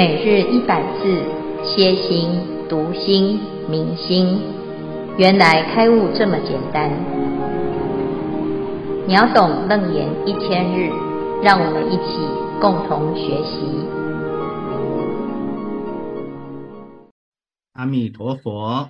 [0.00, 1.22] 每日一百字，
[1.62, 2.30] 歇心、
[2.70, 4.40] 读心、明心，
[5.18, 6.90] 原来开悟这么简单。
[9.06, 10.88] 秒懂楞严一千日，
[11.42, 12.16] 让我们一起
[12.62, 13.60] 共同学习。
[17.74, 18.88] 阿弥陀佛，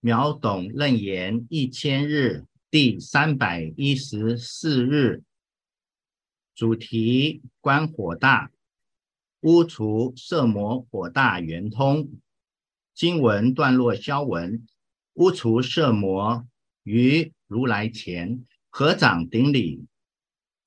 [0.00, 5.22] 秒懂楞严一千日第三百一十四日，
[6.56, 8.50] 主题观火大。
[9.44, 12.08] 污除色魔火大圆通，
[12.94, 14.66] 经文段落消文。
[15.16, 16.46] 污除色魔
[16.82, 19.84] 于如来前合掌顶礼，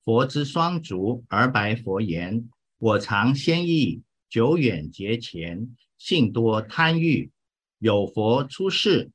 [0.04, 7.32] 佛之双足而白佛言：我常先意久远劫前，幸多贪欲，
[7.80, 9.10] 有佛出世，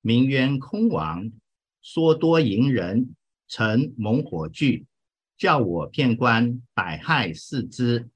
[0.00, 1.32] 名曰空王，
[1.82, 3.16] 说多淫人，
[3.48, 4.86] 成猛火炬，
[5.36, 8.08] 教我遍观百害事之。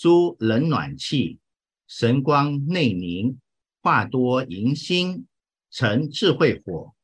[0.00, 1.40] 诸冷暖气，
[1.88, 3.40] 神光内凝，
[3.82, 5.26] 化多迎心，
[5.72, 6.94] 成智慧火。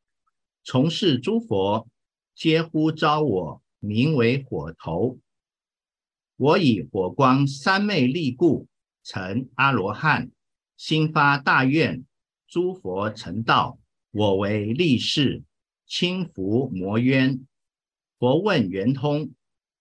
[0.62, 1.88] 从是诸佛，
[2.36, 5.18] 皆呼召我，名为火头。
[6.36, 8.68] 我以火光三昧力故，
[9.02, 10.30] 成阿罗汉，
[10.76, 12.04] 心发大愿，
[12.46, 13.80] 诸佛成道，
[14.12, 15.42] 我为力士，
[15.84, 17.44] 轻伏魔冤。
[18.20, 19.32] 佛问圆通，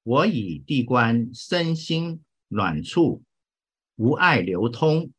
[0.01, 2.23] 我以地观身心。
[2.53, 3.23] 暖处
[3.95, 5.11] 无碍流通，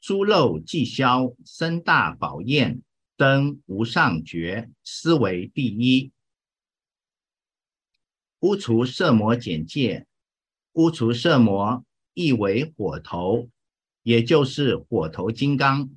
[0.00, 2.82] 诸漏寂消，身大宝焰，
[3.16, 6.10] 登无上觉，斯为第一。
[8.40, 10.06] 污除色魔简介：
[10.72, 13.48] 污除色魔，意为火头，
[14.02, 15.88] 也就是火头金刚，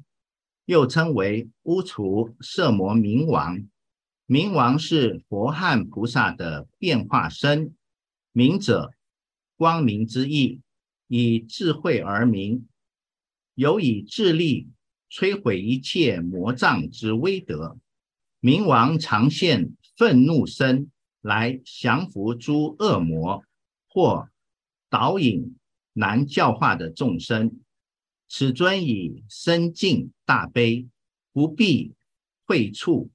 [0.66, 3.68] 又称为污除色魔明王。
[4.26, 7.76] 明王是佛汉菩萨的变化身，
[8.32, 8.94] 明者。
[9.60, 10.62] 光明之意，
[11.08, 12.66] 以智慧而明，
[13.56, 14.70] 有以智力
[15.12, 17.78] 摧毁一切魔障之威德。
[18.40, 23.44] 明王常现愤怒身来降伏诸恶魔，
[23.90, 24.30] 或
[24.90, 25.58] 导引
[25.92, 27.60] 难教化的众生。
[28.30, 30.88] 此尊以深尽大悲，
[31.34, 31.92] 不避
[32.48, 33.10] 诲触，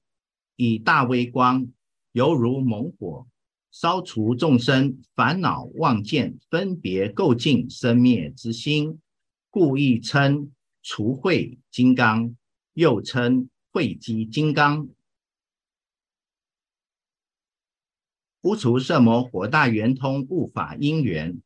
[0.55, 1.67] 以大威光，
[2.11, 3.25] 犹如猛火。
[3.75, 9.01] 消除众生烦恼妄见分别垢净生灭之心，
[9.49, 12.37] 故亦称除秽金刚，
[12.71, 14.87] 又称秽机金刚。
[18.43, 21.41] 乌除色魔火大圆通悟法因缘，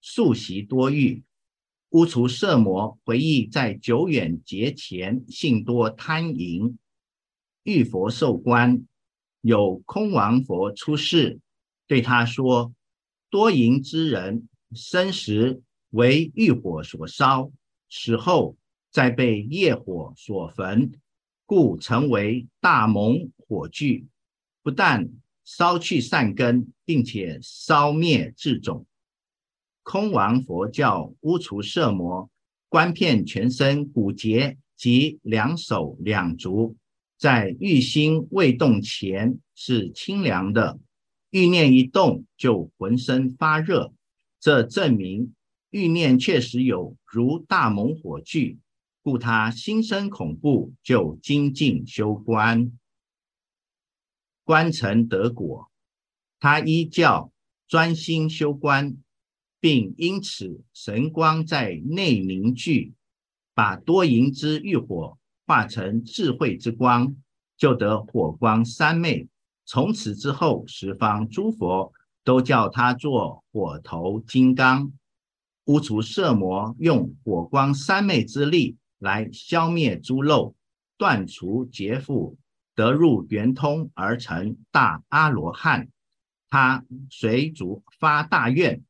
[0.00, 1.22] 宿习多欲。
[1.90, 6.76] 污除色魔回忆在久远劫前，性多贪淫，
[7.62, 8.84] 欲佛受观，
[9.40, 11.38] 有空王佛出世。
[11.86, 12.72] 对他说
[13.28, 17.50] ：“多淫之人，生时为欲火所烧，
[17.90, 18.56] 死后
[18.90, 20.92] 再被业火所焚，
[21.44, 24.06] 故成为大猛火炬。
[24.62, 25.10] 不但
[25.44, 28.86] 烧去善根，并且烧灭智种。
[29.82, 32.30] 空王佛教污除色魔，
[32.70, 36.74] 观遍全身骨节及两手两足，
[37.18, 40.78] 在欲心未动前是清凉的。”
[41.34, 43.92] 欲念一动，就浑身发热，
[44.38, 45.34] 这证明
[45.70, 48.56] 欲念确实有如大猛火炬，
[49.02, 52.70] 故他心生恐怖，就精进修观，
[54.44, 55.72] 观成得果。
[56.38, 57.32] 他依教
[57.66, 58.96] 专心修观，
[59.58, 62.94] 并因此神光在内凝聚，
[63.54, 67.16] 把多淫之欲火化成智慧之光，
[67.56, 69.26] 就得火光三昧。
[69.66, 71.92] 从此之后，十方诸佛
[72.22, 74.92] 都叫他做火头金刚，
[75.64, 80.54] 污除色魔，用火光三昧之力来消灭诸漏，
[80.98, 82.36] 断除劫缚，
[82.74, 85.88] 得入圆通而成大阿罗汉。
[86.50, 88.82] 他随主发大愿，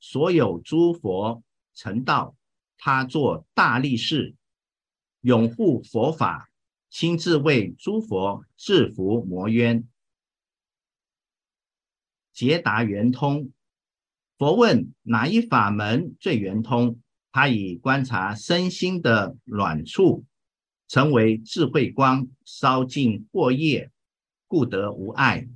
[0.00, 1.42] 所有诸佛
[1.74, 2.36] 成道，
[2.78, 4.34] 他做大力士，
[5.20, 6.48] 拥护佛法，
[6.88, 9.86] 亲自为诸佛制服魔冤。
[12.32, 13.50] 捷达圆通，
[14.38, 16.98] 佛问哪一法门最圆通？
[17.30, 20.24] 他以观察身心的暖处，
[20.88, 23.90] 成为智慧光，烧尽惑业，
[24.46, 25.48] 故得无碍。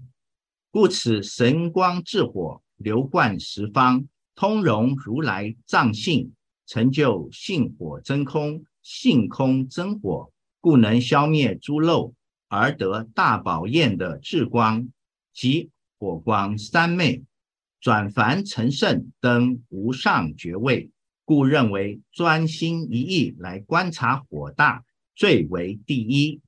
[0.71, 6.33] 故此神光智火流贯十方，通融如来藏性，
[6.67, 10.31] 成就性火真空，性空真火，
[10.61, 12.15] 故能消灭诸漏，
[12.49, 14.89] 而得大宝焰的智光
[15.33, 15.71] 即。
[15.99, 17.23] 火光三昧，
[17.81, 20.91] 转凡成圣，登无上爵位，
[21.25, 24.85] 故认为专心一意来观察火大
[25.15, 26.41] 最为第一。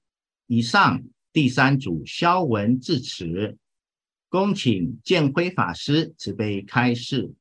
[0.46, 1.02] 以上
[1.32, 3.56] 第三组消文至此，
[4.28, 7.32] 恭请见辉法师慈悲开示。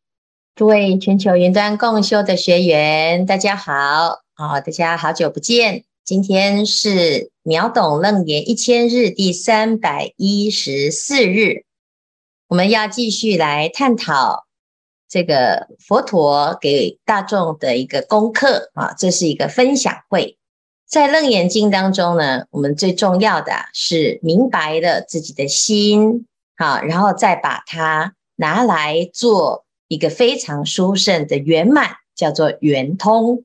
[0.56, 5.84] 诸位全球云端共修的学员，大家好，好，大家好久不见。
[6.04, 11.66] 今天是秒懂楞严一千日第三百一十四日，
[12.48, 14.46] 我们要继续来探讨
[15.10, 20.38] 这个佛陀给大众的一个功课啊，这是一个分享会。
[20.86, 33.44] 在楞严经当中呢，我们最重要的是明白了自己的心，好，然后再把它拿来做一个非常殊胜的圆满，叫做圆通。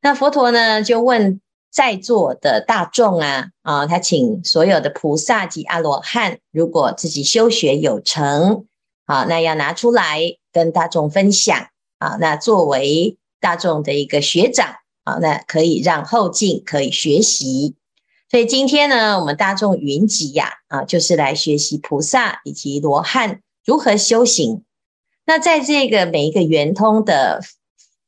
[0.00, 1.40] 那佛陀呢，就问。
[1.74, 8.66] 在座的大众啊，啊，他请所有的菩萨及阿罗汉，如果自己修学有成，
[9.06, 10.20] 啊，那要拿出来
[10.52, 11.66] 跟大众分享，
[11.98, 17.74] 啊，那作为大众的一个学长，啊，那可以让后进可以学习。
[18.30, 24.62] 所以今天呢，我们大众云集呀，啊，就是来学习菩萨以及罗汉如何修行。
[25.26, 27.40] 那在这个每一个圆通的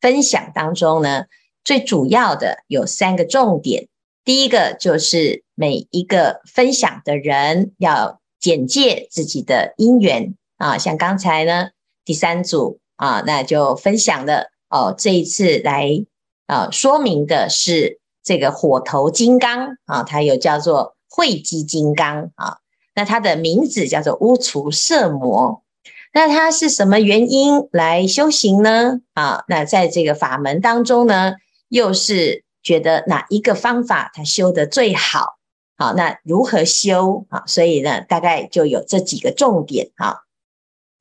[0.01, 1.25] 分享当中呢，
[1.67, 3.89] 最主要的有三个重点，
[4.25, 11.71] 第一个就是每一个分享的人要简介自己的因缘啊，像刚才呢
[12.05, 16.05] 第三组啊，那就分享了哦，这一次来
[16.47, 22.59] 啊说明的是这个火头金刚啊，它又叫做慧积金刚啊，
[22.95, 25.65] 那它的名字叫做乌厨舍摩。
[26.13, 29.01] 那它是什么原因来修行呢？
[29.15, 31.35] 啊，那在这个法门当中呢？
[31.69, 35.39] 又是觉得哪一个方法他修得最好？
[35.77, 37.27] 好，那如何修？
[37.29, 39.91] 啊，所以呢，大概就有这几个重点。
[39.97, 40.25] 哈，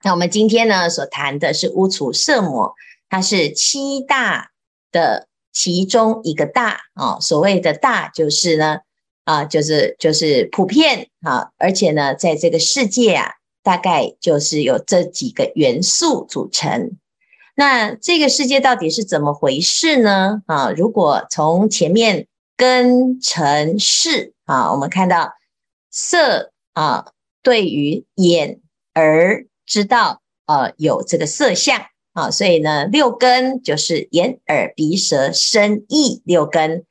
[0.03, 2.73] 那我们今天呢所谈的是乌厨舍摩，
[3.07, 4.51] 它是七大
[4.91, 7.19] 的其中一个大啊。
[7.21, 8.79] 所谓的大，就是呢
[9.23, 13.31] 啊，就是就是普遍啊，而且呢，在这个世界啊，
[13.63, 16.97] 大概就是有这几个元素组成。
[17.57, 20.41] 那这个世界到底是怎么回事呢？
[20.45, 25.31] 啊，如果从前面根尘识啊，我们看到
[25.89, 28.59] 色啊，对于眼
[28.95, 31.81] 耳知道啊，有这个色相
[32.11, 36.83] 啊，所以呢，六根就是眼耳鼻舌身意六根。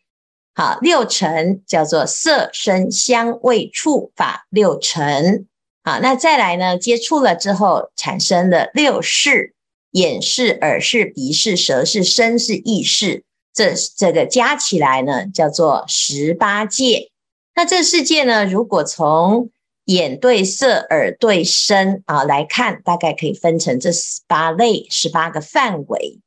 [0.54, 5.46] 好，六尘叫做色声香味触法六尘。
[5.82, 9.53] 好，那再来呢，接触了之后产生了六识。
[9.94, 13.22] 眼是、耳是、鼻是、舌是、身是、意识，
[13.54, 17.10] 这这个加起来呢，叫做十八界。
[17.54, 19.50] 那这世界呢，如果从
[19.84, 26.18] 眼对色、耳对声啊来看，大概可以分成这十八类、十八个范围。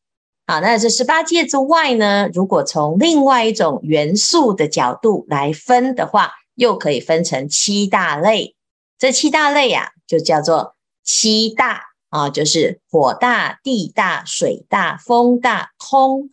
[0.45, 8.55] 啊，那这十八界之外呢，如果从另外一种元素的角度来分的话，又可以分成七大类。
[8.97, 11.86] 这七大类呀、啊，就叫做七大。
[12.09, 16.30] 啊，就是火大、地大、水大、风大、空。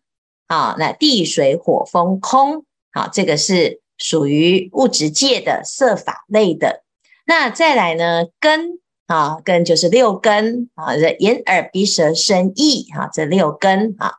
[0.47, 6.85] 啊，那地水火风空，好，这个是属于物质界的色法类的。
[7.27, 14.17] 那再来呢，根啊，根就是六根啊，这眼耳鼻舌身意啊，这六根啊。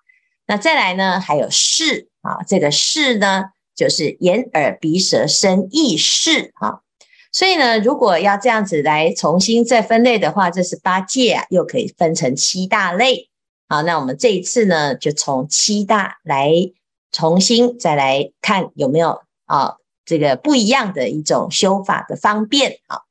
[0.48, 3.44] 那再来呢，还有识啊，这个识呢，
[3.76, 6.80] 就是眼耳鼻舌身意识啊。
[7.36, 13.30] 所以呢，如果要这样子来重新再分类的话，这是八戒啊，又可以分成七大类。
[13.68, 16.50] 好，那我们这一次呢，就从七大来
[17.12, 19.76] 重新再来看有没有啊
[20.06, 22.80] 这个不一样的一种修法的方便。
[22.88, 23.02] 好，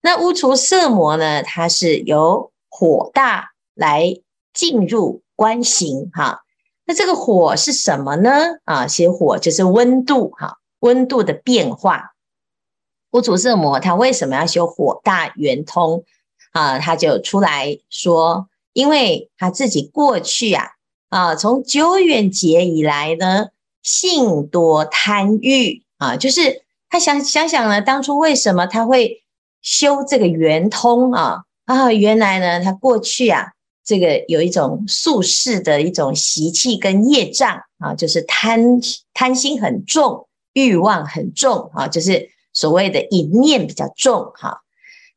[0.00, 4.20] 那污除色魔呢，它是由火大来
[4.52, 6.12] 进入观行。
[6.12, 6.44] 哈，
[6.86, 8.30] 那这个火是什么呢？
[8.66, 12.13] 啊，其实火就是温度，哈，温度的变化。
[13.14, 16.02] 乌厨舍摩他为什么要修火大圆通
[16.50, 16.80] 啊？
[16.80, 20.70] 他就出来说，因为他自己过去啊
[21.10, 23.50] 啊，从久远劫以来呢，
[23.84, 29.22] 性多贪欲啊，就是他想想想呢，当初为什么他会
[29.62, 31.44] 修这个圆通啊？
[31.66, 33.52] 啊，原来呢，他过去啊，
[33.84, 38.80] 这个有一种宿世的一种习气跟业障啊，就是贪
[39.12, 42.33] 贪心很重，欲望很重啊，就是。
[42.54, 44.62] 所谓的淫念比较重哈，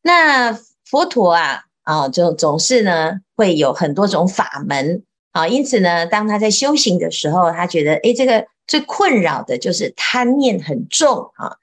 [0.01, 0.51] 那
[0.84, 11.58] 佛陀啊啊，就总是呢会有很多种法门啊，因此呢，当他在修行的时候，他觉得诶，这个最困扰的就是贪念很重啊。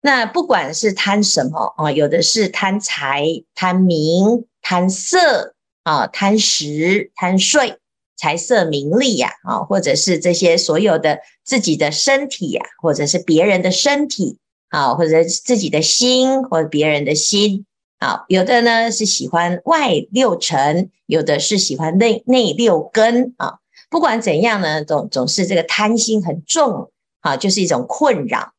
[0.00, 5.54] 那不管是贪什么啊，有的是贪财、贪名、贪色
[5.84, 7.78] 啊、贪食、贪睡
[8.16, 14.38] 财色名利呀，啊，或者是这些所有的自己的身体呀，或者是别人的身体
[14.72, 17.66] 啊，或者自己的心或者别人的心
[17.98, 23.58] 啊，有的呢是喜欢外六尘，有的是喜欢内内六根啊。
[23.90, 28.54] 不管怎样呢，总总是这个贪心很重啊，就是一种困扰。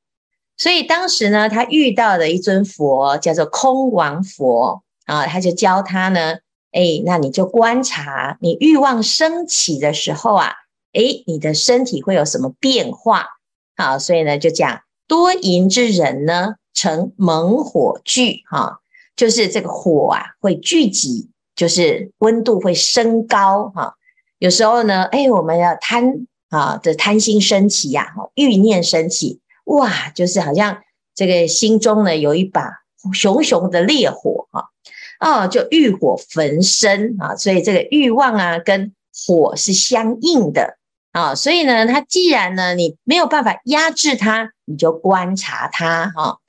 [0.56, 6.36] 所以当时呢，他遇到的一尊佛叫做空王佛啊，他就教他呢，
[6.72, 10.52] 哎，那你就观察你欲望升起的时候啊，
[10.94, 13.26] 哎，你的身体会有什么变化？
[13.76, 18.80] 好，所以呢，就讲多淫之人呢，成猛火聚哈，
[19.16, 23.96] 就是这个火啊会聚集，就是温度会升高哈。
[24.40, 30.82] 有时候呢，哎，我们要贪啊的贪心升起呀，欲念升起，哇，就是好像
[31.14, 32.70] 这个心中呢有一把
[33.14, 34.66] 熊熊的烈火啊，
[35.20, 38.94] 哦，就欲火焚身啊，所以这个欲望啊跟
[39.28, 40.78] 火是相应的
[41.14, 46.40] 啊，所以呢，它既然呢你没有办法压制它，你就观察它哈，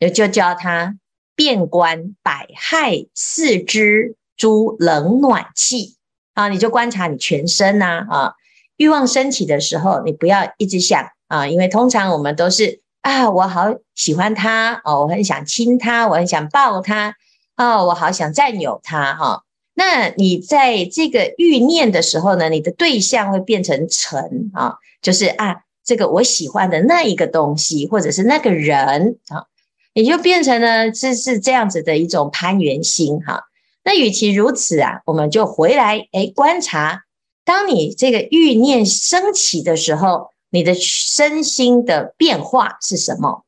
[0.00, 0.96] 也就教他
[1.36, 5.96] 遍观百害四肢诸冷暖气。
[6.32, 8.34] 啊，你就观察你全身呐，啊，
[8.76, 17.14] 欲望升起的时候，你不要一直想啊，因为通常我们都是啊，我好喜欢他哦，我很想亲他，我很想抱他，
[17.56, 19.42] 哦，我好想占有他哈。
[19.74, 29.46] 那你在这个欲念的时候呢，你的对象会变成尘啊，就是啊，这个我喜欢的那一个东西，或者是那个人啊，
[29.92, 33.42] 也就变成了这是这样子的一种攀缘心哈。
[33.82, 37.02] 那与其如此啊，我们就回来哎观察，
[37.44, 43.44] 当你这个欲念升起的时候，你的身心的变化是什么？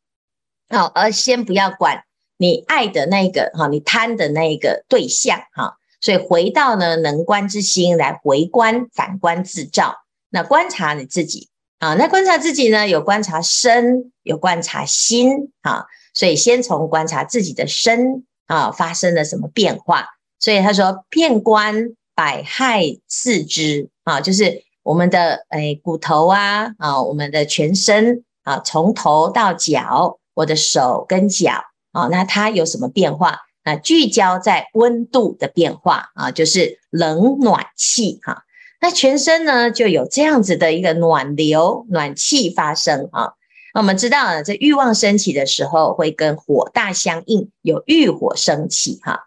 [0.68, 2.02] 好，而先不要管
[2.36, 9.96] 你爱的那个哈，你贪的那个对象哈，所以回到呢能观之心来回观，反观自照，
[10.30, 11.48] 那观察你自己
[11.78, 20.08] 啊，那观察自己呢，有观察身，有观察心啊，所以先从观察自己的身啊发生了什么变化。
[20.38, 31.52] 所以他说，遍观百骸四肢啊，就是我们的诶骨头啊啊，我们的全身啊，从头到脚，我的手跟脚
[31.92, 33.38] 啊，那它有什么变化？
[33.66, 38.44] 那聚焦在温度的变化啊，就是冷暖气哈。
[38.80, 43.32] 那全身呢，就有这样子的一个暖流、暖气发生啊。
[43.74, 49.24] 那我们知道呢，这欲望升起的时候，会跟火大相应，有欲火升起哈。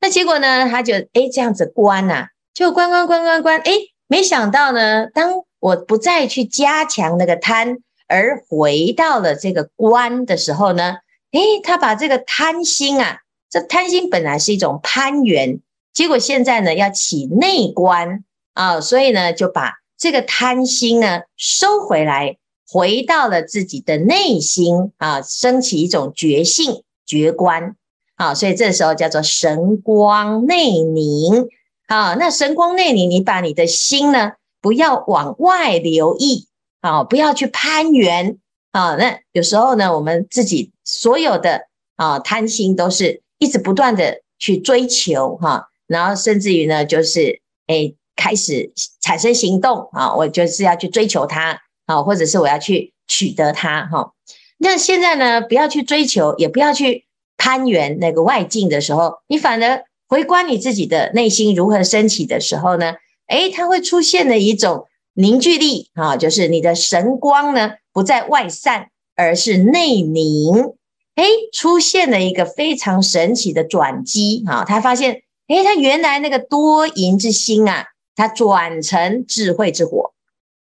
[0.00, 0.68] 那结果呢？
[0.68, 10.96] 他就诶这样子关呐、就关关关关关，诶没想到呢，当我不再去加强那个贪，而回到了这个观的时候呢，
[11.32, 13.18] 诶他把这个贪心啊，
[13.52, 15.60] 这贪心本来是一种攀缘，
[15.92, 27.76] 结果现在呢要起内观啊，所以呢就把这个贪心呢收回来，回到了自己的内心啊，升起一种觉性觉观。
[28.16, 31.48] 啊，所以这时候叫做神光内凝。
[31.88, 36.46] 啊，那神光内凝，你把你的心呢，不要往外留意，
[36.80, 38.38] 啊，不要去攀缘。
[38.70, 54.12] 啊，那有时候呢，我们自己所有的啊贪心，都是一直不断的去追求哈，然后甚至于呢，就是诶开始产生行动啊，我就是要去追求它啊，或者是我要去取得它哈。
[54.58, 57.04] 那现在呢，不要去追求，也不要去。
[57.38, 62.94] 攀援那个外境的时候，你反而回观你自己的内心如何升起的时候呢？
[63.26, 70.74] 诶，它会出现了一种凝聚力啊，就是你的神光呢不在外散，而是内凝。
[71.16, 74.64] 诶，出现了一个非常神奇的转机啊！
[74.64, 80.12] 他发现，诶，他原来那个多淫之心啊，它转成智慧之火，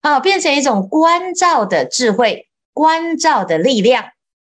[0.01, 4.05] 啊，变成一种关照的智慧，关照的力量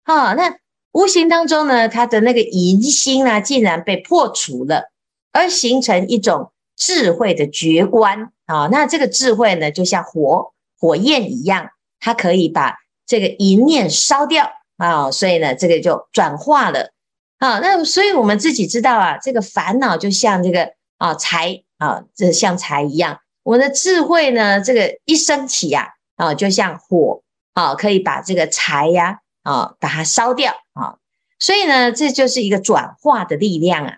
[0.03, 0.57] 啊，那。
[0.91, 4.91] 无形当中呢，他的那个淫心啊，竟然被破除了，
[5.31, 8.67] 而形成一种智慧的觉观啊。
[8.71, 11.69] 那这个智慧呢，就像火火焰一样，
[11.99, 15.11] 它可以把这个淫念烧掉啊。
[15.11, 16.91] 所以呢，这个就转化了
[17.37, 17.59] 啊。
[17.59, 23.19] 那所以我们自己知道啊，这个烦恼就像这个啊柴啊，这像柴一样。
[23.43, 27.21] 我们的智慧呢，这个一升起呀啊，就像火
[27.53, 29.19] 啊，可以把这个柴呀。
[29.41, 30.97] 啊，把它烧掉啊！
[31.39, 33.95] 所以呢，这就是一个转化的力量啊。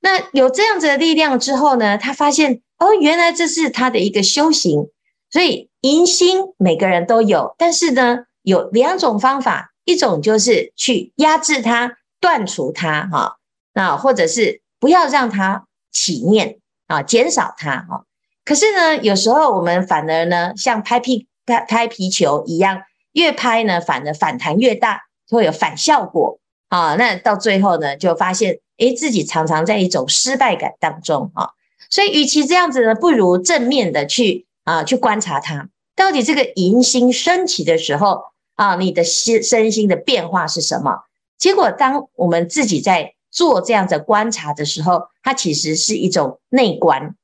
[0.00, 4.88] 那有这样子的力量之后呢，他发现哦，原来这是他的一个修行。
[5.30, 13.38] 所以淫心每个人都有，但是呢，有两种方法，一种就是去压制它、断除它，哈，
[13.72, 18.04] 那或者是不要让它起念啊，减少它，哈。
[18.44, 26.94] 可是呢，有时候我们反而呢，像拍屁拍拍皮球一样，越拍呢，反而反弹越大，会有反效果啊。
[26.96, 31.48] 那到最后呢，就发现，诶，自己常常在一种失败感当中啊。
[31.88, 38.24] 所以，与其这样子呢，不如正面的去啊，去观察它，到底这个迎心升起的时候
[38.58, 41.04] 啊，你的心身心的变化是什么？
[41.38, 47.14] 结果，当我们自己在做这样的观察的时候，它其实是一种内观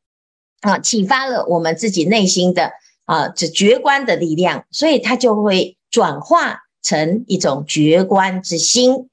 [0.60, 2.70] 啊，启发了我们自己内心的
[3.04, 9.08] 啊这觉观的力量，所以它就会转化成一种觉观之心。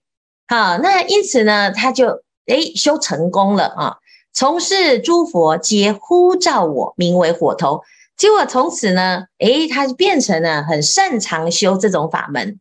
[0.47, 3.97] 好，那因此呢，他就诶修成功了啊，
[4.31, 7.81] 从事诸佛皆呼召我，名为火头。
[8.17, 12.59] 结果从此呢，诶，他就变成了很擅长修这种法门。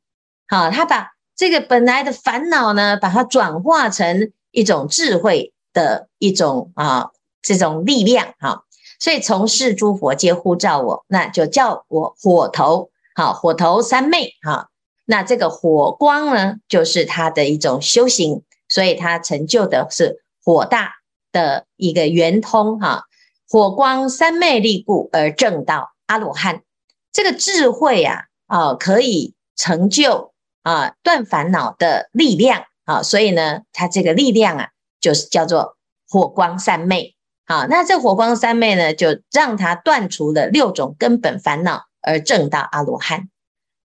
[0.48, 1.10] 好，他把。
[1.36, 8.64] 这个本来的烦恼呢，把它转化成一种智慧的一种啊，这种力量哈。
[8.98, 14.68] 所以从是诸佛皆呼召我，那就叫我火头，好，火头三昧哈。
[15.06, 20.96] 那这个火光呢，就是他的一种修行，所以他成就的是火大
[21.32, 23.04] 的一个圆通哈。
[23.50, 26.62] 火光三昧力故而证到阿罗汉，
[27.12, 30.30] 这个智慧啊啊，可以成就。
[30.62, 34.68] 啊，断烦恼的力量啊，所以呢，它这个力量啊，
[35.00, 37.16] 就是叫做火光三昧。
[37.46, 43.30] 好，那这火光三昧呢，就让它断除了六种根本烦恼，而证到阿罗汉。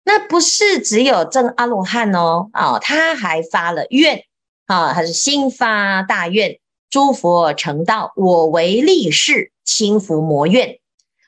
[0.04, 4.26] 那不是只有证阿罗汉哦，啊，他还发了愿
[4.66, 10.80] 啊，他是心发大愿，诸佛成道，我为力士，轻伏魔怨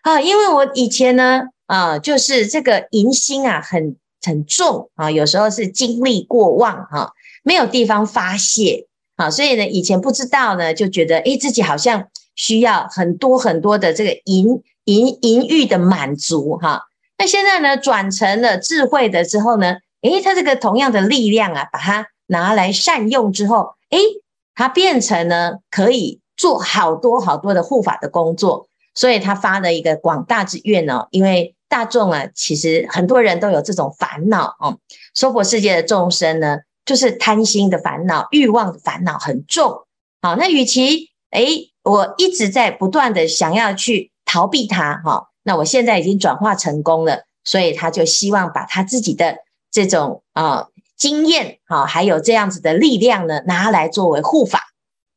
[0.02, 0.22] 啊。
[0.22, 3.96] 因为我以前呢，啊，就是这个淫心啊，很。
[4.26, 16.88] 很重啊，有时候是精力过旺哈，没有地方发泄啊，所以呢，以前不知道呢，就觉得诶，自己好像需要很多很多的这个淫淫淫欲的满足哈。
[17.18, 24.00] 那现在呢，转成了智慧的之后呢，诶，它这个同样的力量啊，把它拿来善用之后，诶，
[24.58, 31.54] 他变成呢可以做好多好多的护法的工作，所以他发了一个广大之愿哦，因为。
[31.70, 34.78] 大众啊，其实很多人都有这种烦恼哦。
[35.14, 39.84] 娑婆世界的众生呢，就是贪心的烦恼、欲望的烦恼很重。
[40.22, 49.36] 好，那与其诶，我一直在不断的想要去逃避它，哈，那我现在已经转化成功了，所以他就希望把他自己的
[49.70, 54.64] 这种啊经验，哈，还有这样子的力量呢，拿来作为护法，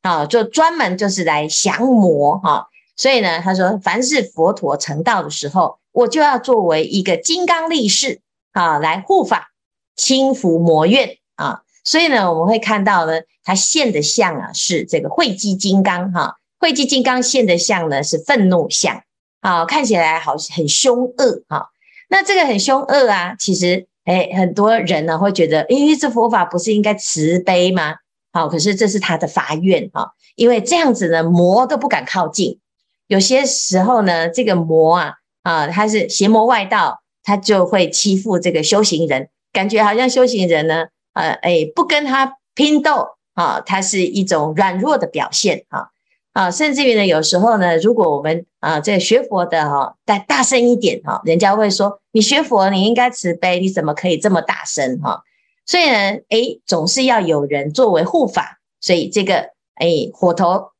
[0.02, 2.68] 啊，就专门就是来降魔，哈。
[2.96, 5.80] 所以呢，他说，凡是佛陀成道的时候。
[5.92, 8.20] 我就要作为一个金刚力士
[8.52, 9.48] 啊，来护法，
[9.96, 11.62] 轻伏魔怨啊。
[11.82, 19.02] 所以呢，我们会看到呢，他现的相啊是这个慧积金刚哈，慧积金刚现的相呢是愤怒相
[19.40, 21.70] 啊，看起来好很凶恶哈。
[22.08, 27.94] 那这个很凶恶啊，其实诶很多人呢会觉得，诶，这佛法不是应该慈悲吗？
[28.32, 32.58] 好，可是这是他的发愿哈，因为这样子呢，魔都不敢靠近。
[33.06, 35.14] 有些时候呢，这个魔啊。
[35.42, 45.88] 啊，他是邪魔外道，他就会欺负这个修行人，感觉好像修行人呢，呃，哎，不跟他拼斗啊，他是一种软弱的表现啊
[46.32, 55.22] 啊，甚至于呢，有时候呢，如果我们啊，这学佛的哈，大大声一点哈，人家会说你学佛你应该慈悲，你怎么可以这么大声哈？
[55.66, 55.96] 所以呢，
[56.28, 60.70] 哎，总是要有人作为护法，所以这个哎，火头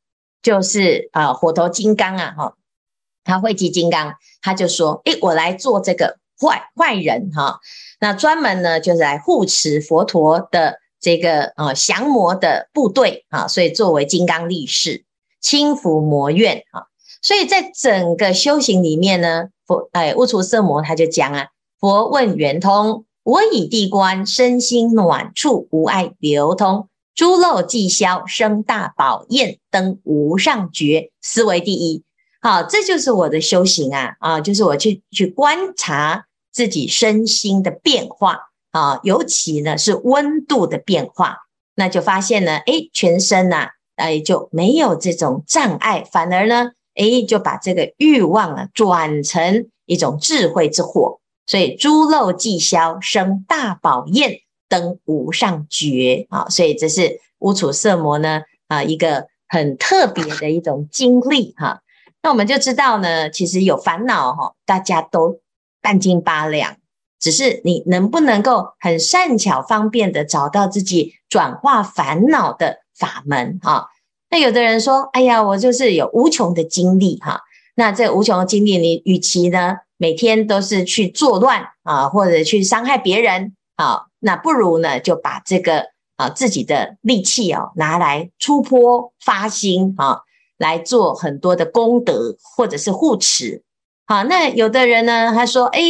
[0.43, 2.55] 就是啊，火头金刚啊，哈。
[3.23, 7.61] 他会集金刚，他就说：“诶，我来做这个坏坏人哈，
[8.01, 15.05] 那专门呢就是来护持佛陀的这个呃降魔的部队啊，所以作为金刚力士，
[15.41, 16.87] 轻伏魔怨啊。
[17.23, 21.49] 所以在整个修行里面呢，佛哎悟出色魔他就讲啊，
[21.79, 32.03] 佛问圆通，我以地观身心暖处无碍流通，诸漏寂消生大宝焰登无上觉，思为第一。”
[32.41, 38.39] 好，这就是我的修行啊啊，就是我去去观察自己身心的变化
[38.71, 41.37] 啊，尤其呢是温度的变化，
[41.75, 43.69] 那就发现呢，哎，全身呐，
[44.01, 61.83] 哎就没有这种障碍，反而呢，哎就把这个欲望啊转成一种智慧之火，所以诸漏即消，生大宝焰，登无上觉啊，所以这是悟出色魔呢啊一个很特别的一种经历哈。
[62.23, 65.41] 那我们就知道呢，其实有烦恼哈，大家都
[65.81, 66.77] 半斤八两，
[67.19, 73.89] 只是你能不能够很善巧方便的找到自己转化烦恼的法门哈。
[74.31, 77.41] 那有的人说，哎呀，我就是有无穷的精力哈。
[77.75, 85.87] 那这无穷的精力，你与其呢每天都是去作乱啊，或者去伤害别人啊，那不如呢就把这个
[86.17, 90.21] 啊自己的力气哦拿来出泼发心啊，
[90.59, 93.63] 来做很多的功德或者是护持。
[94.07, 95.81] 好，那有的人呢他说，哎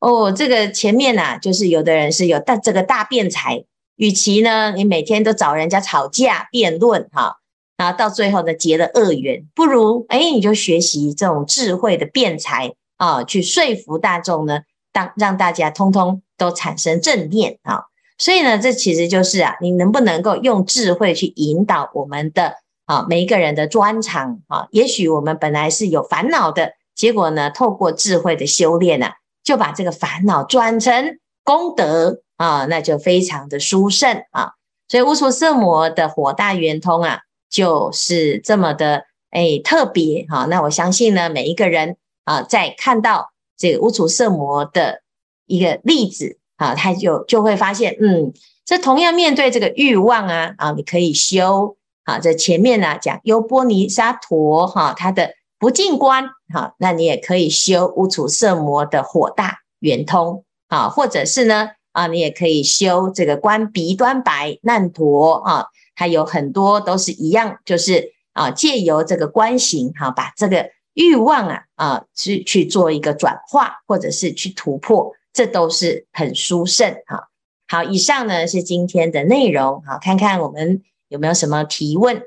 [0.00, 3.64] 哦，这个前面呐、啊，就是有的人是有大这个大辩才，
[3.98, 7.36] 与其呢你每天都找人家吵架辩论哈。
[7.76, 17.82] 然后到最后呢，结了恶缘，不如哎，你就学习这种智慧的辩才啊，去说服大众呢，当让大家通通都产生正念啊。
[18.18, 22.54] 所以呢，这其实就是啊，你能不能够用智慧去引导我们的
[22.86, 24.66] 啊每一个人的专长啊？
[24.72, 34.54] 也许我们本来是有烦恼的，结果呢，透过智慧的修炼呢、啊，就把这个烦恼转成功德啊，那就非常的殊胜啊。
[34.88, 37.20] 所以无处色魔的火大圆通啊。
[37.50, 45.00] 就是这么的哎特别哈，那我相信呢，每一个人啊，在看到这个无处色魔的
[45.46, 48.34] 一个例子啊，他就就会发现，嗯，
[48.66, 65.66] 这同样面对这个欲望啊啊，你可以修啊，这前面呢、讲优波尼沙陀哈，他的不净观哈，那你也可以修无处色魔的火大圆通啊，或者是呢啊，你也可以修这个观鼻端白难陀啊。
[65.96, 77.28] 它有很多都是一样，就是啊，借由这个观行哈，把这个欲望啊啊去去做一个转化，或者是去突破，这都是很殊胜哈。
[77.66, 82.22] 好，以上呢是今天的内容，好，看看我们有没有什么提问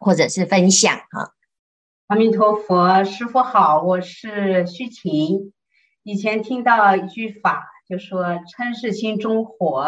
[0.00, 1.32] 或者是分享哈。
[2.08, 5.52] 阿弥陀佛，师傅好，我是虚晴。
[6.02, 9.84] 以前听到一句法，就说嗔是心中火，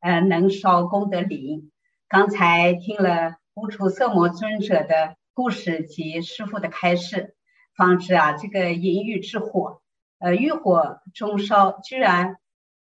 [0.00, 1.72] 呃，能烧功德林。
[2.06, 7.34] 刚才听了无处色魔尊者的故事及师父的开示，
[7.74, 9.80] 方知啊，这个淫欲之火，
[10.18, 12.36] 呃，欲火中烧，居然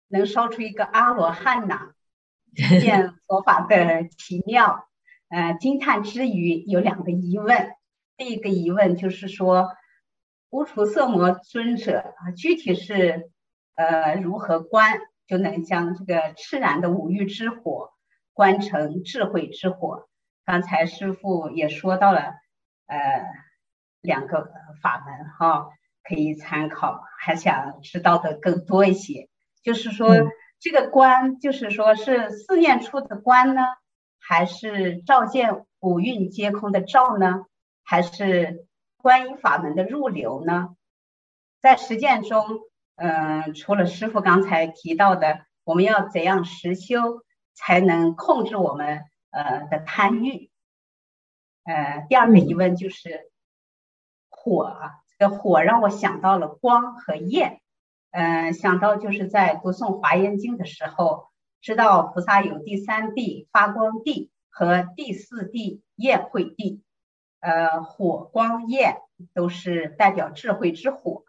[0.09, 1.91] 能烧出一个阿罗汉呐，
[2.81, 4.89] 见佛法的奇妙。
[5.29, 7.75] 呃，惊叹之余有两个疑问，
[8.17, 9.69] 第一个疑问就是说，
[10.49, 13.31] 无处色魔尊者啊，具体是
[13.79, 17.93] 呃如何观就能将这个炽然的五欲之火，
[18.33, 20.09] 观成智慧之火，
[20.45, 22.35] 刚才师父也说到了，
[22.87, 23.25] 呃，
[24.01, 24.51] 两个
[24.83, 25.69] 法门哈，
[26.03, 27.05] 可以参考。
[27.21, 29.29] 还想知道的更多一些，
[29.63, 30.29] 就是说、嗯、
[30.61, 33.63] 这个观，就是说是四念处的观呢，
[34.21, 37.45] 还是照见五蕴皆空的照呢，
[37.85, 40.77] 还是观音法门的入流呢？
[41.61, 42.45] 在实践中，
[42.99, 47.23] 嗯、呃，除了师傅刚才提到的，我们要怎样实修？
[47.61, 50.49] 才能控制我们呃的贪欲。
[51.65, 53.33] 呃，第二个疑问就是
[54.31, 57.61] 火啊，这个火让我想到了光和焰。
[58.13, 61.31] 嗯、呃，想到就是在读诵华严经的时候，
[61.61, 66.85] 知道菩萨有第三地发光地和第四地焰慧地。
[67.41, 68.99] 呃，火光焰
[69.35, 71.25] 都是代表智慧之火。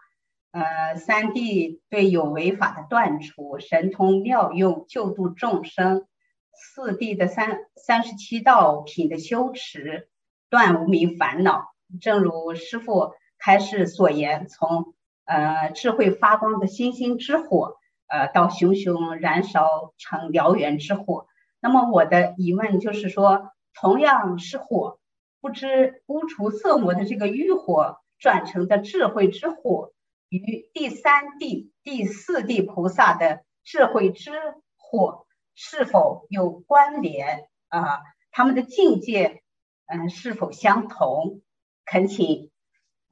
[0.52, 6.06] 呃，三地对有违法的断除，神通妙用，救度众生。
[6.52, 10.10] 四谛的三三十七道品的修持，
[10.50, 11.70] 断无明烦恼。
[12.02, 21.28] 正如师父开示所言，从呃智慧发光的星星之火，呃到熊熊燃烧成燎原之火。
[21.62, 25.00] 那么我的疑问就是说，同样是火，
[25.40, 29.94] 不知污除色魔的这个欲火转成的智慧之火，
[30.30, 34.32] 与第三地、第四地菩萨的智慧之
[34.78, 35.26] 火。
[35.62, 38.00] 是否有关联啊？
[38.32, 39.42] 他们的境界，
[39.88, 41.42] 嗯、是否相同？
[41.84, 42.50] 恳请，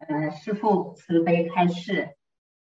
[0.07, 2.15] 嗯、师父慈悲开示。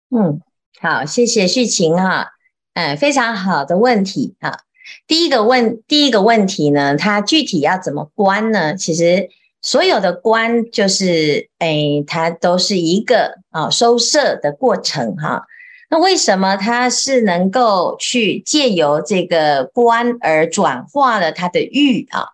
[0.10, 0.42] 嗯，
[0.82, 2.32] 好，谢谢续晴哈，
[2.74, 4.64] 嗯，非常好的问题哈。
[5.06, 8.76] 第一个问，第一个问题呢，它具体要怎么观呢？
[8.76, 9.30] 其实
[9.62, 15.44] 所有的观就是，哎，它都是一个啊收摄的过程哈。
[15.90, 22.26] 那为什么它是能够去借由这个观而转化了他的欲啊？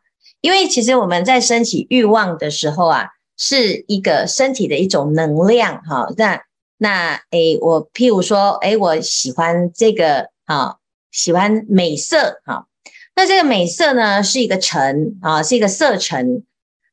[0.41, 3.07] 因为其实我们在升起欲望的时候啊，
[3.37, 6.07] 是一个身体的一种能量哈。
[6.17, 6.41] 那
[6.77, 10.75] 那诶，我譬如说，诶，我喜欢这个啊，
[11.11, 12.67] 喜欢美色哈。
[13.15, 16.43] 那这个美色呢，是一个尘啊，是一个色尘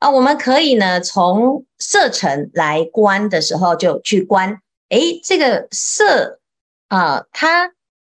[0.03, 0.11] 啊。
[0.11, 4.61] 我们可以呢，从色尘来观的时候，就去观，
[4.91, 6.41] 诶，这个色。
[6.89, 7.73] 啊，它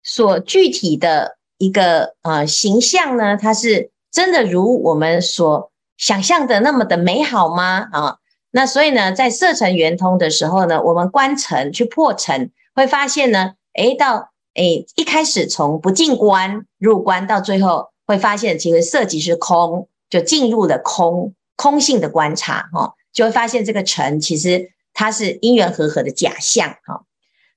[0.03, 7.87] 所具体的一个呃形象呢，它是真的如我们所想象的那么的美好吗？
[7.93, 8.17] 啊，
[8.51, 27.05] 那所以呢，在色尘圆通的时候呢，我们观尘去破尘，会发现呢，诶，到诶一开始从不进观入观，到最后会发现其实色即是空，就进入了空空性的观察哈，就会发现这个尘其实它是因缘和合的假象哈。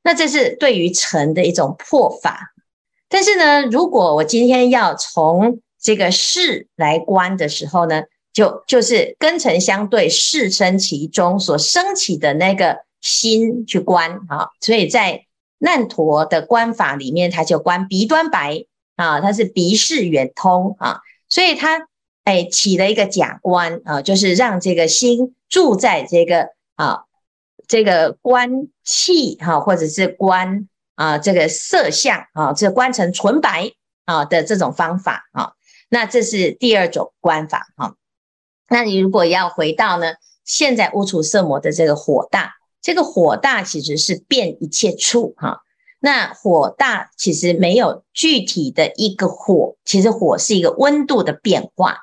[0.03, 2.53] 那这是对于尘的一种破法。
[3.09, 15.25] 但是呢，如果我今天要从这个事来观的时候呢，就就是根尘相对，事生其中所升起的那个心去观啊，所以在
[15.57, 18.65] 难陀的观法里面，它就观鼻端白
[18.97, 21.87] 啊，它是鼻视远通啊，所以它
[22.25, 27.03] 哎起了一个假观啊，就是让这个心住在这个啊
[27.67, 33.71] 这个观气哈，或者是观啊这个色相啊，这观成纯白
[34.05, 35.53] 啊的这种方法啊，
[35.87, 37.95] 那这是第二种观法哈。
[38.67, 45.61] 那你如果要回到呢，现在污除色魔的这个火大，这个火大其实是变一切处哈。
[45.99, 51.99] 那火大其实没有具体的一个火，其实火是一个温度的变化。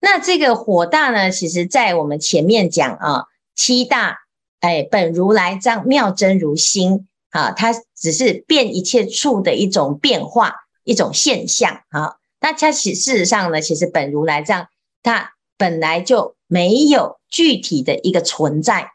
[0.00, 4.18] 那这个火大呢，其实在我们前面讲啊，七大
[4.60, 10.54] 哎，本如来藏妙真如心啊，它只是变一切处的一种变化，
[10.84, 12.16] 一种现象啊。
[12.40, 14.68] 那它其事实上呢，其实本如来藏
[15.02, 15.32] 它。
[15.58, 18.90] 本来就没有具体的一个存在。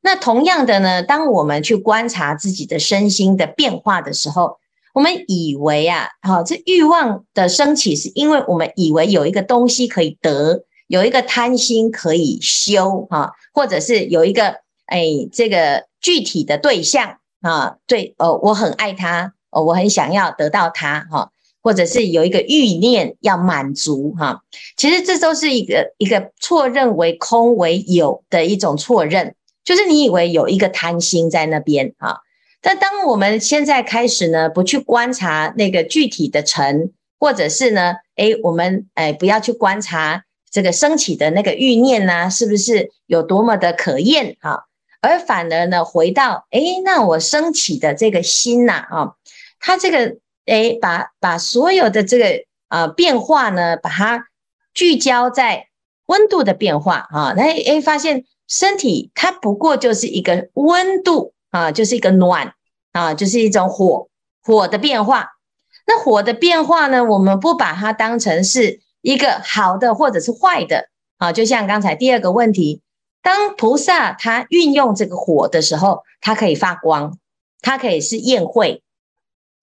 [0.00, 4.58] 那同样的呢，当我们去观察自己的身心的变化的时候，
[4.94, 21.30] 我们以为啊，好，这欲望的升起是因为我们以为有一个东西可以得，有一个贪心可以修哈，或者是有一个哎这个具体的对象啊，对哦，我很爱他哦，我很想要得到他哈。
[21.62, 24.40] 或者是有一个欲念要满足哈，
[24.78, 32.16] 其实这都是一个一个错认为空为有的一种错认，就是你以为有一个贪心在那边啊。
[32.60, 44.64] 但当我们现在开始呢，不去观察那个具体的尘，或者是呢，诶，我们诶不要去观察这个升起的那个欲念呢，是不是有多么的可厌哈？
[45.00, 49.14] 而反而呢，回到诶，那我升起的这个心呐啊，
[49.58, 50.16] 它这个。
[50.46, 54.24] 哎，把把所有的这个啊、变化呢，把它
[54.74, 55.68] 聚焦在
[56.06, 62.54] 温度的变化啊，那哎发现身体它不过就是一个温度啊，就是一个暖
[62.92, 64.08] 啊，就是一种火
[64.42, 65.30] 火的变化。
[65.86, 72.82] 那火的变化呢，我们不把它当成是一个好的或者是坏的啊，就像刚才第二个问题，
[73.22, 77.18] 当菩萨他运用这个火的时候，它可以发光，
[77.60, 78.82] 它可以是宴会。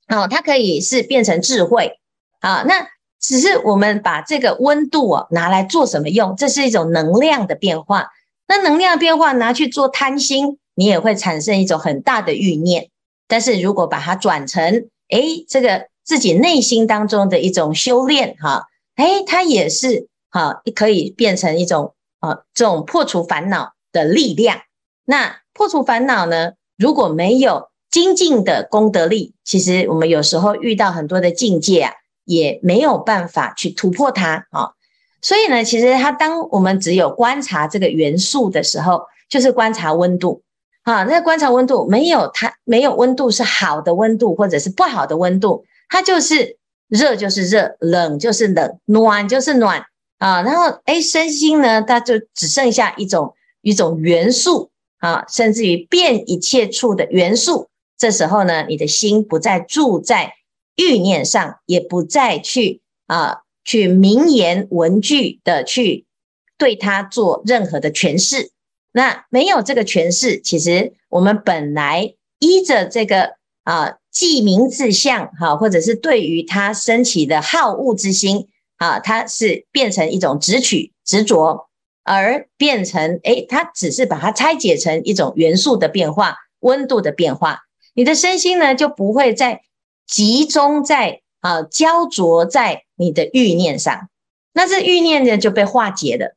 [0.09, 1.99] 哦，它可以是变成智慧
[2.39, 2.87] 啊，那
[3.19, 6.35] 只是我们把这个温度啊拿来做什么用？
[6.35, 8.09] 这是一种能量的变化。
[8.47, 12.89] 那能量变化拿去做贪心，你也会产生一种很大的欲念。
[13.27, 24.59] 但是如果把它转成，诶，这个自己内心当中的一种修炼哈，诶，它也是哈，可以变成一种啊这种破除烦恼的力量。
[25.03, 27.67] 那破除烦恼呢，如果没有。
[27.89, 31.93] 精进的功德力，其实我们有时候遇到很多的境界啊，
[32.25, 34.71] 也没有办法去突破它啊。
[35.21, 40.43] 所以呢，其实它当我们只有观察这个元素的时候，就是观察温度
[40.87, 41.03] 啊。
[41.03, 49.83] 那观察温度，没有它没有温度是好的温度，或者是不好的温度，它就是热就是热，冷就是冷，暖就是暖
[50.19, 50.41] 啊。
[50.43, 57.67] 然后哎，身心呢，它就只剩下一种一种元素啊，甚至于变一切处的元素。
[57.97, 60.33] 这时候呢，你的心不再住在
[60.75, 66.05] 欲念上，也不再去啊去名言文句的去
[66.57, 68.51] 对它做任何的诠释。
[68.91, 78.47] 那没有这个诠释，其实我们本来依着这个啊记名自相哈，或者是对于它升起的好恶之心
[78.77, 81.67] 啊，它是变成一种执取执着，
[82.03, 87.59] 而变成诶，它只是把它拆解成一种元素的变化、温度的变化。
[87.93, 89.61] 你的身心呢，就不会再
[90.07, 94.09] 集中在啊焦灼在你的欲念上，
[94.53, 96.36] 那这欲念呢就被化解了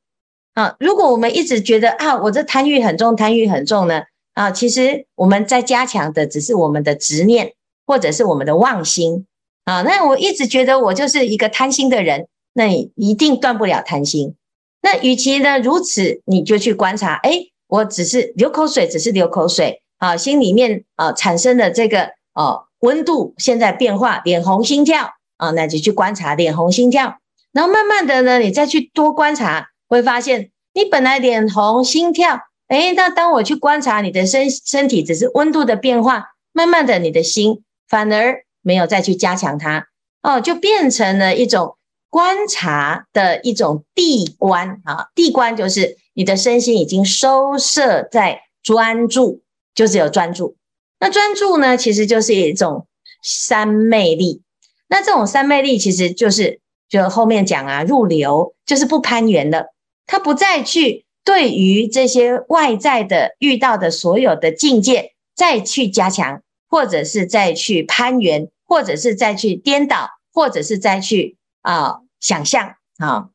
[0.54, 0.76] 啊。
[0.80, 4.02] 如果我们一直觉得啊，我这贪欲很重，贪欲很重呢
[4.34, 7.52] 啊，其实我们在加强的只是我们的执念，
[7.86, 9.26] 或者是我们的妄心
[9.64, 9.82] 啊。
[9.82, 14.34] 那我一直觉得我就是一个贪心的人，那你一定断不了贪心。
[14.82, 19.82] 那与其呢如此，你就去观察，哎，我只是流口水，只是流口水。
[19.98, 27.18] 啊，心里面啊产生的这个哦温度现在变化，脸红心跳啊，那就去观察脸红心跳，
[27.52, 39.88] 然后慢慢的呢，你再去多观察，会发现你本来脸红心跳，哎，那当我去观察你的身身体，只是温度的变化，慢慢的，你的心反而没有再去加强它，
[40.22, 41.76] 哦，就变成了一种
[42.08, 45.08] 观察的一种地观啊。
[45.14, 49.42] 地观就是你的身心已经收摄在专注，
[49.74, 50.56] 就是有专注。
[51.00, 52.86] 那专注呢，其实就是一种
[53.24, 54.42] 三昧力。
[54.88, 59.70] 那这种三昧力，其实就是就后面讲啊，入流就是不攀缘的，
[60.10, 73.28] 他不再去对于这些外在的遇到的所有的境界再去加强，或者是再去攀援，或者是再去颠倒，或者是再去啊、想象啊。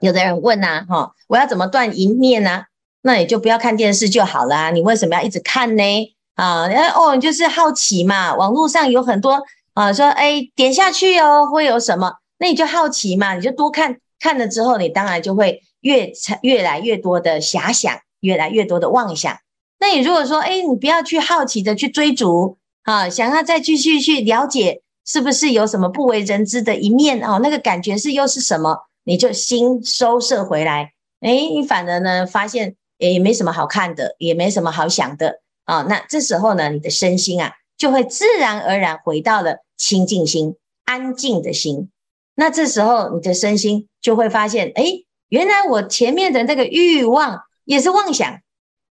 [0.00, 2.64] 有的人问呐，哈，我要怎么断一念呢？
[3.00, 5.82] 那你就不要看电视就好了，你为什么要一直看呢？
[6.34, 8.34] 啊，哦，你就是好奇嘛。
[8.34, 12.12] 网络上有很多啊，说哎，点下去哦，会有什么？
[12.36, 19.38] 那你就好奇嘛，你就多看看了之后，你当然就会越越来越多的遐想，越来越多的妄想。
[19.78, 27.38] 那你如果说哎，你不要去好奇的去追逐啊，想要再继续去了解，是不是有什么不为人知的一面哦？
[27.42, 28.78] 那个感觉是又是什么？
[29.04, 35.40] 你就心收摄回来，哎，你反而呢发现也没什么好看的，也没什么好想的。
[35.64, 41.90] 啊、那这时候呢，你的身心啊，就会自然而然回到了清净心、安静的心。
[42.34, 44.84] 那这时候，你的身心就会发现，哎，
[45.32, 48.38] 原来我前面的那个欲望也是妄想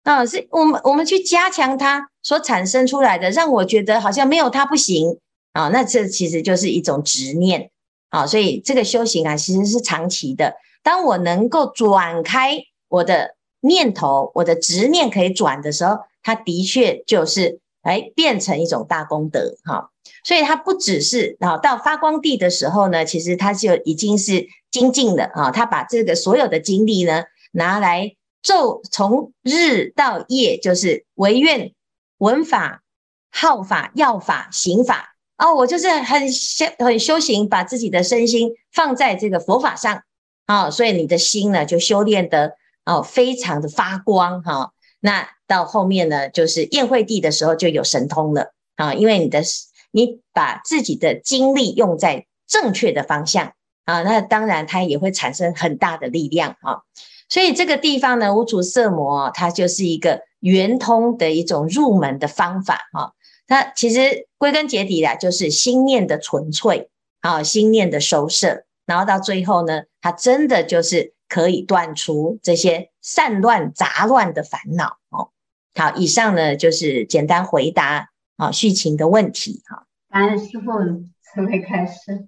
[0.03, 5.17] 啊，是我们我们去加强它所产生出来的，让我觉得好像没有它不行
[5.53, 5.69] 啊。
[5.69, 7.71] 那这其实就是一种执念
[8.09, 8.27] 啊。
[8.27, 10.53] 所以这个修行啊，其实是长期的。
[10.83, 15.97] 当我能够转开我的念头，我的执念可以转的时候。
[16.23, 19.91] 它的确就是哎，变成一种大功德哈，
[20.23, 31.73] 所以它不只是啊，到发光地的时候呢，其实它就已经是精进的啊，他把这个所有的精力呢拿来昼从日到夜，就是唯愿
[32.17, 32.83] 闻法、
[33.31, 35.15] 号法、要法、行法。
[35.37, 40.01] 哦，我就是很修很修行，把自己的身心放在这个佛法上。
[40.45, 44.71] 啊，所以你的心呢就修炼得哦非常的发光哈。
[44.99, 48.53] 那到后面呢，就是宴会地的时候就有神通了。
[48.75, 49.43] 啊，因为你的
[49.91, 53.53] 你把自己的精力用在正确的方向
[53.85, 56.81] 啊，那当然它也会产生很大的力量啊。
[57.29, 63.11] 所以这个地方呢，无处色魔，它就是一个圆通的一种入门的方法啊。
[63.47, 66.89] 它其实归根结底啦，就是心念的纯粹
[67.21, 71.13] 啊，心念的收摄，然后到最后呢，它真的就是。
[71.29, 75.27] 可以断除这些散乱杂乱的烦恼哦。
[75.75, 79.85] 好，以上呢就是简单回答啊，续情的问题哈。
[80.09, 80.71] 感恩师傅
[81.21, 82.27] 慈悲开示。